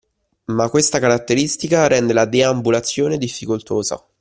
[0.45, 4.03] Ma questa caratteristica rende la deambulazione difficoltosa.